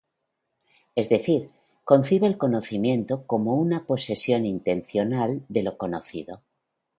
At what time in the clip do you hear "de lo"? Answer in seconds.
5.47-5.77